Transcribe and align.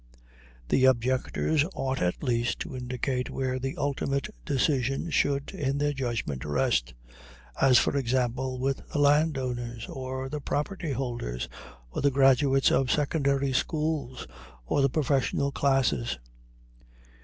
The 0.69 0.85
objectors 0.85 1.63
ought 1.75 2.01
at 2.01 2.23
least 2.23 2.57
to 2.61 2.75
indicate 2.75 3.29
where 3.29 3.59
the 3.59 3.77
ultimate 3.77 4.29
decision 4.45 5.11
should, 5.11 5.51
in 5.51 5.77
their 5.77 5.93
judgment, 5.93 6.43
rest 6.43 6.95
as, 7.61 7.77
for 7.77 7.95
example, 7.95 8.57
with 8.57 8.81
the 8.91 8.97
land 8.97 9.37
owners, 9.37 9.85
or 9.87 10.27
the 10.27 10.41
property 10.41 10.93
holders, 10.93 11.47
or 11.91 12.01
the 12.01 12.09
graduates 12.09 12.71
of 12.71 12.89
secondary 12.89 13.53
schools, 13.53 14.25
or 14.65 14.81
the 14.81 14.89
professional 14.89 15.51
classes. 15.51 16.17